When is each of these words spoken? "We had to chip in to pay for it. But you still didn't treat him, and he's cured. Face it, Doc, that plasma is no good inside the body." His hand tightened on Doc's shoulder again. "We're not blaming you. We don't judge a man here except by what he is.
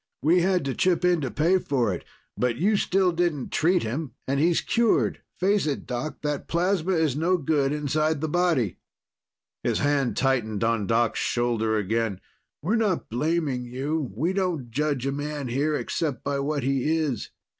"We 0.23 0.41
had 0.41 0.65
to 0.65 0.73
chip 0.73 1.05
in 1.05 1.21
to 1.21 1.29
pay 1.29 1.59
for 1.59 1.93
it. 1.93 2.03
But 2.35 2.55
you 2.57 2.75
still 2.75 3.11
didn't 3.11 3.51
treat 3.51 3.83
him, 3.83 4.13
and 4.27 4.39
he's 4.39 4.59
cured. 4.59 5.21
Face 5.37 5.67
it, 5.67 5.85
Doc, 5.85 6.23
that 6.23 6.47
plasma 6.47 6.93
is 6.93 7.15
no 7.15 7.37
good 7.37 7.71
inside 7.71 8.19
the 8.19 8.27
body." 8.27 8.79
His 9.61 9.77
hand 9.77 10.17
tightened 10.17 10.63
on 10.63 10.87
Doc's 10.87 11.19
shoulder 11.19 11.77
again. 11.77 12.19
"We're 12.63 12.77
not 12.77 13.09
blaming 13.09 13.63
you. 13.65 14.11
We 14.15 14.33
don't 14.33 14.71
judge 14.71 15.05
a 15.05 15.11
man 15.11 15.49
here 15.49 15.75
except 15.75 16.23
by 16.23 16.39
what 16.39 16.63
he 16.63 16.97
is. 16.97 17.29